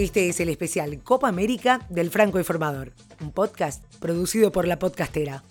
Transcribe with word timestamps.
Este 0.00 0.30
es 0.30 0.40
el 0.40 0.48
especial 0.48 1.02
Copa 1.02 1.28
América 1.28 1.86
del 1.90 2.08
Franco 2.08 2.38
Informador, 2.38 2.94
un 3.20 3.32
podcast 3.32 3.84
producido 3.98 4.50
por 4.50 4.66
la 4.66 4.78
podcastera. 4.78 5.44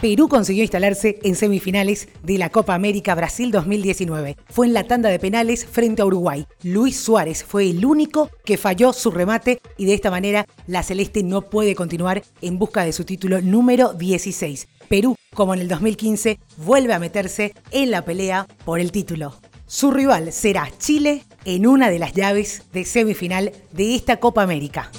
Perú 0.00 0.28
consiguió 0.28 0.64
instalarse 0.64 1.20
en 1.22 1.36
semifinales 1.36 2.08
de 2.24 2.38
la 2.38 2.50
Copa 2.50 2.74
América 2.74 3.14
Brasil 3.14 3.52
2019. 3.52 4.36
Fue 4.48 4.66
en 4.66 4.74
la 4.74 4.82
tanda 4.82 5.10
de 5.10 5.20
penales 5.20 5.64
frente 5.64 6.02
a 6.02 6.06
Uruguay. 6.06 6.44
Luis 6.64 6.98
Suárez 6.98 7.44
fue 7.44 7.70
el 7.70 7.86
único 7.86 8.30
que 8.44 8.56
falló 8.56 8.92
su 8.92 9.12
remate 9.12 9.60
y 9.76 9.84
de 9.86 9.94
esta 9.94 10.10
manera 10.10 10.44
la 10.66 10.82
Celeste 10.82 11.22
no 11.22 11.42
puede 11.42 11.76
continuar 11.76 12.24
en 12.42 12.58
busca 12.58 12.82
de 12.82 12.92
su 12.92 13.04
título 13.04 13.40
número 13.42 13.92
16. 13.92 14.66
Perú, 14.88 15.14
como 15.36 15.54
en 15.54 15.60
el 15.60 15.68
2015, 15.68 16.40
vuelve 16.56 16.94
a 16.94 16.98
meterse 16.98 17.54
en 17.70 17.92
la 17.92 18.04
pelea 18.04 18.48
por 18.64 18.80
el 18.80 18.90
título. 18.90 19.36
Su 19.66 19.92
rival 19.92 20.32
será 20.32 20.68
Chile 20.78 21.22
en 21.48 21.66
una 21.66 21.88
de 21.88 21.98
las 21.98 22.12
llaves 22.12 22.64
de 22.74 22.84
semifinal 22.84 23.52
de 23.72 23.94
esta 23.94 24.18
Copa 24.18 24.42
América. 24.42 24.90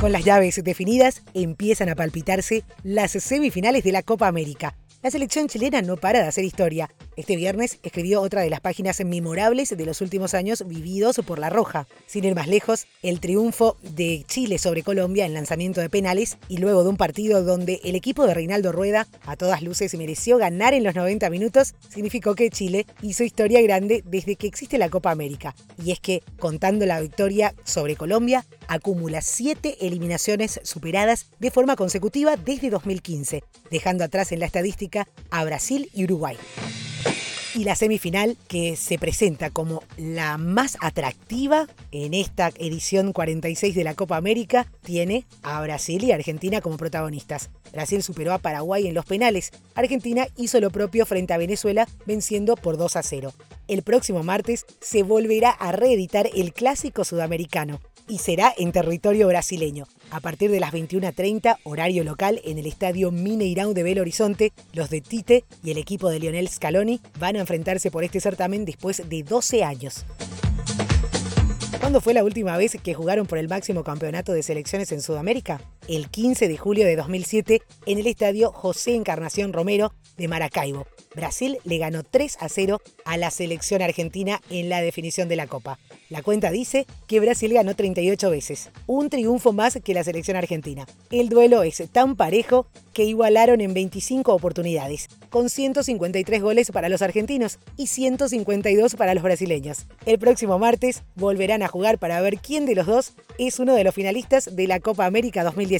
Con 0.00 0.12
las 0.12 0.24
llaves 0.24 0.64
definidas, 0.64 1.20
empiezan 1.34 1.90
a 1.90 1.94
palpitarse 1.94 2.64
las 2.84 3.10
semifinales 3.10 3.84
de 3.84 3.92
la 3.92 4.02
Copa 4.02 4.28
América. 4.28 4.78
La 5.02 5.10
selección 5.10 5.46
chilena 5.46 5.82
no 5.82 5.98
para 5.98 6.22
de 6.22 6.28
hacer 6.28 6.46
historia. 6.46 6.88
Este 7.18 7.34
viernes 7.34 7.80
escribió 7.82 8.22
otra 8.22 8.42
de 8.42 8.48
las 8.48 8.60
páginas 8.60 9.04
memorables 9.04 9.76
de 9.76 9.84
los 9.84 10.00
últimos 10.02 10.34
años 10.34 10.62
vividos 10.68 11.20
por 11.26 11.40
La 11.40 11.50
Roja. 11.50 11.88
Sin 12.06 12.22
ir 12.22 12.36
más 12.36 12.46
lejos, 12.46 12.86
el 13.02 13.18
triunfo 13.18 13.76
de 13.82 14.22
Chile 14.28 14.56
sobre 14.58 14.84
Colombia 14.84 15.26
en 15.26 15.34
lanzamiento 15.34 15.80
de 15.80 15.90
penales 15.90 16.38
y 16.48 16.58
luego 16.58 16.84
de 16.84 16.90
un 16.90 16.96
partido 16.96 17.42
donde 17.42 17.80
el 17.82 17.96
equipo 17.96 18.24
de 18.24 18.34
Reinaldo 18.34 18.70
Rueda 18.70 19.08
a 19.26 19.34
todas 19.34 19.62
luces 19.62 19.96
mereció 19.96 20.38
ganar 20.38 20.74
en 20.74 20.84
los 20.84 20.94
90 20.94 21.28
minutos, 21.28 21.74
significó 21.88 22.36
que 22.36 22.50
Chile 22.50 22.86
hizo 23.02 23.24
historia 23.24 23.60
grande 23.62 24.04
desde 24.06 24.36
que 24.36 24.46
existe 24.46 24.78
la 24.78 24.88
Copa 24.88 25.10
América. 25.10 25.56
Y 25.84 25.90
es 25.90 25.98
que, 25.98 26.22
contando 26.38 26.86
la 26.86 27.00
victoria 27.00 27.52
sobre 27.64 27.96
Colombia, 27.96 28.46
acumula 28.68 29.22
siete 29.22 29.76
eliminaciones 29.84 30.60
superadas 30.62 31.26
de 31.40 31.50
forma 31.50 31.74
consecutiva 31.74 32.36
desde 32.36 32.70
2015, 32.70 33.42
dejando 33.72 34.04
atrás 34.04 34.30
en 34.30 34.38
la 34.38 34.46
estadística 34.46 35.08
a 35.32 35.44
Brasil 35.44 35.90
y 35.92 36.04
Uruguay. 36.04 36.36
Y 37.54 37.64
la 37.64 37.74
semifinal 37.74 38.36
que 38.46 38.76
se 38.76 38.98
presenta 38.98 39.48
como 39.50 39.82
la 39.96 40.36
más 40.36 40.76
atractiva 40.80 41.66
en 41.92 42.12
esta 42.12 42.52
edición 42.58 43.12
46 43.12 43.74
de 43.74 43.84
la 43.84 43.94
Copa 43.94 44.16
América 44.16 44.66
tiene 44.82 45.24
a 45.42 45.60
Brasil 45.62 46.04
y 46.04 46.12
Argentina 46.12 46.60
como 46.60 46.76
protagonistas. 46.76 47.50
Brasil 47.72 48.02
superó 48.02 48.34
a 48.34 48.38
Paraguay 48.38 48.86
en 48.86 48.94
los 48.94 49.06
penales. 49.06 49.50
Argentina 49.74 50.26
hizo 50.36 50.60
lo 50.60 50.70
propio 50.70 51.06
frente 51.06 51.32
a 51.32 51.38
Venezuela 51.38 51.88
venciendo 52.04 52.54
por 52.54 52.76
2 52.76 52.96
a 52.96 53.02
0. 53.02 53.32
El 53.66 53.82
próximo 53.82 54.22
martes 54.22 54.66
se 54.80 55.02
volverá 55.02 55.50
a 55.50 55.72
reeditar 55.72 56.28
el 56.34 56.52
clásico 56.52 57.04
sudamericano 57.04 57.80
y 58.08 58.18
será 58.18 58.52
en 58.56 58.72
territorio 58.72 59.28
brasileño. 59.28 59.86
A 60.10 60.20
partir 60.20 60.50
de 60.50 60.60
las 60.60 60.72
21.30, 60.72 61.58
horario 61.64 62.04
local, 62.04 62.40
en 62.44 62.58
el 62.58 62.66
estadio 62.66 63.12
Mineirão 63.12 63.74
de 63.74 63.82
Belo 63.82 64.00
Horizonte, 64.00 64.52
los 64.72 64.90
de 64.90 65.00
Tite 65.00 65.44
y 65.62 65.70
el 65.70 65.78
equipo 65.78 66.08
de 66.08 66.18
Lionel 66.18 66.48
Scaloni 66.48 67.00
van 67.18 67.36
a 67.36 67.40
enfrentarse 67.40 67.90
por 67.90 68.04
este 68.04 68.20
certamen 68.20 68.64
después 68.64 69.08
de 69.08 69.22
12 69.22 69.64
años. 69.64 70.06
¿Cuándo 71.80 72.00
fue 72.00 72.14
la 72.14 72.24
última 72.24 72.56
vez 72.56 72.76
que 72.82 72.94
jugaron 72.94 73.26
por 73.26 73.38
el 73.38 73.48
máximo 73.48 73.84
campeonato 73.84 74.32
de 74.32 74.42
selecciones 74.42 74.92
en 74.92 75.00
Sudamérica? 75.00 75.60
El 75.88 76.10
15 76.10 76.48
de 76.48 76.58
julio 76.58 76.84
de 76.84 76.96
2007 76.96 77.62
en 77.86 77.98
el 77.98 78.06
estadio 78.06 78.52
José 78.52 78.94
Encarnación 78.94 79.54
Romero 79.54 79.94
de 80.18 80.28
Maracaibo. 80.28 80.86
Brasil 81.14 81.58
le 81.64 81.78
ganó 81.78 82.02
3 82.02 82.36
a 82.40 82.50
0 82.50 82.82
a 83.06 83.16
la 83.16 83.30
selección 83.30 83.80
argentina 83.80 84.42
en 84.50 84.68
la 84.68 84.82
definición 84.82 85.30
de 85.30 85.36
la 85.36 85.46
Copa. 85.46 85.78
La 86.10 86.22
cuenta 86.22 86.50
dice 86.50 86.86
que 87.06 87.20
Brasil 87.20 87.54
ganó 87.54 87.74
38 87.74 88.30
veces, 88.30 88.70
un 88.86 89.08
triunfo 89.08 89.52
más 89.54 89.78
que 89.82 89.94
la 89.94 90.04
selección 90.04 90.36
argentina. 90.36 90.86
El 91.10 91.30
duelo 91.30 91.62
es 91.62 91.82
tan 91.90 92.16
parejo 92.16 92.66
que 92.92 93.04
igualaron 93.04 93.60
en 93.62 93.72
25 93.72 94.34
oportunidades, 94.34 95.08
con 95.30 95.48
153 95.48 96.42
goles 96.42 96.70
para 96.70 96.88
los 96.88 97.00
argentinos 97.00 97.58
y 97.76 97.86
152 97.86 98.94
para 98.96 99.14
los 99.14 99.22
brasileños. 99.22 99.86
El 100.04 100.18
próximo 100.18 100.58
martes 100.58 101.02
volverán 101.14 101.62
a 101.62 101.68
jugar 101.68 101.98
para 101.98 102.20
ver 102.20 102.38
quién 102.38 102.66
de 102.66 102.74
los 102.74 102.86
dos 102.86 103.12
es 103.38 103.58
uno 103.58 103.74
de 103.74 103.84
los 103.84 103.94
finalistas 103.94 104.54
de 104.54 104.66
la 104.66 104.80
Copa 104.80 105.06
América 105.06 105.44
2019. 105.44 105.77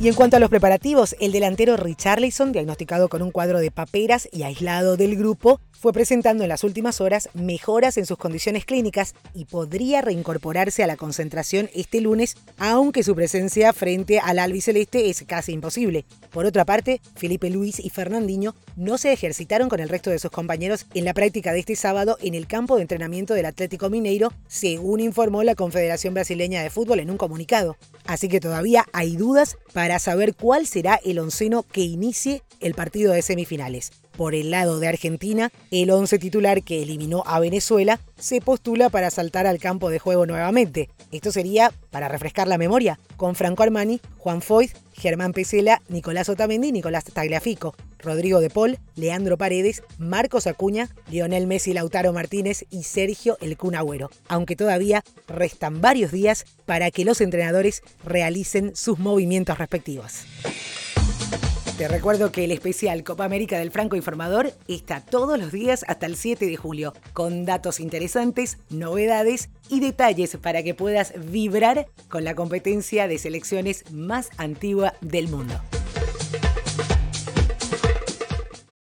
Y 0.00 0.06
en 0.08 0.14
cuanto 0.14 0.36
a 0.36 0.40
los 0.40 0.50
preparativos, 0.50 1.16
el 1.20 1.32
delantero 1.32 1.76
Richarlison, 1.76 2.52
diagnosticado 2.52 3.08
con 3.08 3.22
un 3.22 3.32
cuadro 3.32 3.58
de 3.58 3.72
paperas 3.72 4.28
y 4.32 4.44
aislado 4.44 4.96
del 4.96 5.16
grupo, 5.16 5.60
fue 5.80 5.94
presentando 5.94 6.42
en 6.42 6.50
las 6.50 6.62
últimas 6.62 7.00
horas 7.00 7.30
mejoras 7.32 7.96
en 7.96 8.04
sus 8.04 8.18
condiciones 8.18 8.66
clínicas 8.66 9.14
y 9.32 9.46
podría 9.46 10.02
reincorporarse 10.02 10.84
a 10.84 10.86
la 10.86 10.98
concentración 10.98 11.70
este 11.74 12.02
lunes, 12.02 12.36
aunque 12.58 13.02
su 13.02 13.14
presencia 13.14 13.72
frente 13.72 14.18
al 14.18 14.38
albiceleste 14.38 15.08
es 15.08 15.24
casi 15.26 15.52
imposible. 15.52 16.04
Por 16.30 16.44
otra 16.44 16.66
parte, 16.66 17.00
Felipe 17.16 17.48
Luis 17.48 17.80
y 17.80 17.88
Fernandinho 17.88 18.54
no 18.76 18.98
se 18.98 19.14
ejercitaron 19.14 19.70
con 19.70 19.80
el 19.80 19.88
resto 19.88 20.10
de 20.10 20.18
sus 20.18 20.30
compañeros 20.30 20.84
en 20.92 21.06
la 21.06 21.14
práctica 21.14 21.54
de 21.54 21.60
este 21.60 21.76
sábado 21.76 22.18
en 22.20 22.34
el 22.34 22.46
campo 22.46 22.76
de 22.76 22.82
entrenamiento 22.82 23.32
del 23.32 23.46
Atlético 23.46 23.88
Mineiro, 23.88 24.34
según 24.48 25.00
informó 25.00 25.44
la 25.44 25.54
Confederación 25.54 26.12
Brasileña 26.12 26.62
de 26.62 26.68
Fútbol 26.68 27.00
en 27.00 27.10
un 27.10 27.16
comunicado. 27.16 27.78
Así 28.04 28.28
que 28.28 28.40
todavía 28.40 28.84
hay 28.92 29.16
dudas 29.16 29.56
para 29.72 29.98
saber 29.98 30.34
cuál 30.34 30.66
será 30.66 31.00
el 31.02 31.18
onceno 31.18 31.62
que 31.62 31.80
inicie 31.80 32.42
el 32.60 32.74
partido 32.74 33.14
de 33.14 33.22
semifinales. 33.22 33.92
Por 34.20 34.34
el 34.34 34.50
lado 34.50 34.80
de 34.80 34.86
Argentina, 34.86 35.50
el 35.70 35.90
11 35.90 36.18
titular 36.18 36.62
que 36.62 36.82
eliminó 36.82 37.22
a 37.24 37.40
Venezuela 37.40 38.00
se 38.18 38.42
postula 38.42 38.90
para 38.90 39.08
saltar 39.08 39.46
al 39.46 39.58
campo 39.58 39.88
de 39.88 39.98
juego 39.98 40.26
nuevamente. 40.26 40.90
Esto 41.10 41.32
sería, 41.32 41.72
para 41.88 42.06
refrescar 42.06 42.46
la 42.46 42.58
memoria, 42.58 42.98
con 43.16 43.34
Franco 43.34 43.62
Armani, 43.62 43.98
Juan 44.18 44.42
Foyt, 44.42 44.72
Germán 44.92 45.32
Pesela, 45.32 45.80
Nicolás 45.88 46.28
Otamendi 46.28 46.70
Nicolás 46.70 47.04
Tagliafico, 47.04 47.74
Rodrigo 47.98 48.40
de 48.40 48.50
Paul, 48.50 48.78
Leandro 48.94 49.38
Paredes, 49.38 49.82
Marcos 49.96 50.46
Acuña, 50.46 50.90
Lionel 51.10 51.46
Messi 51.46 51.72
Lautaro 51.72 52.12
Martínez 52.12 52.66
y 52.68 52.82
Sergio 52.82 53.38
El 53.40 53.56
Kun 53.56 53.74
Agüero, 53.74 54.10
aunque 54.28 54.54
todavía 54.54 55.02
restan 55.28 55.80
varios 55.80 56.12
días 56.12 56.44
para 56.66 56.90
que 56.90 57.06
los 57.06 57.22
entrenadores 57.22 57.82
realicen 58.04 58.76
sus 58.76 58.98
movimientos 58.98 59.56
respectivos. 59.56 60.26
Te 61.80 61.88
recuerdo 61.88 62.30
que 62.30 62.44
el 62.44 62.50
especial 62.50 63.04
Copa 63.04 63.24
América 63.24 63.58
del 63.58 63.70
Franco 63.70 63.96
Informador 63.96 64.52
está 64.68 65.00
todos 65.00 65.38
los 65.38 65.50
días 65.50 65.82
hasta 65.88 66.04
el 66.04 66.16
7 66.16 66.44
de 66.44 66.54
julio, 66.54 66.92
con 67.14 67.46
datos 67.46 67.80
interesantes, 67.80 68.58
novedades 68.68 69.48
y 69.70 69.80
detalles 69.80 70.36
para 70.36 70.62
que 70.62 70.74
puedas 70.74 71.14
vibrar 71.32 71.86
con 72.10 72.22
la 72.22 72.34
competencia 72.34 73.08
de 73.08 73.16
selecciones 73.16 73.90
más 73.92 74.28
antigua 74.36 74.92
del 75.00 75.28
mundo. 75.28 75.54